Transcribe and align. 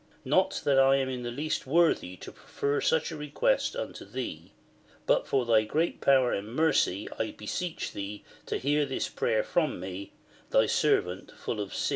Not 0.25 0.61
that 0.65 0.79
I 0.79 0.95
am 0.95 1.09
in 1.09 1.21
the 1.21 1.29
least 1.29 1.67
worthy 1.67 2.15
to 2.15 2.31
prefer 2.31 2.81
such 2.81 3.11
request 3.11 3.75
unto 3.75 4.03
Thee; 4.03 4.51
but 5.05 5.27
for 5.27 5.45
Thy 5.45 5.63
g'reat 5.63 6.01
power 6.01 6.33
and 6.33 6.51
mercy 6.55 7.07
I 7.19 7.35
beseech 7.37 7.91
Thee 7.93 8.23
to 8.47 8.57
hear 8.57 8.83
this 8.87 9.07
prayer 9.07 9.43
from 9.43 9.79
me 9.79 10.13
Thy 10.49 10.65
servant 10.65 11.29
full 11.37 11.59
of 11.61 11.75
sm. 11.75 11.89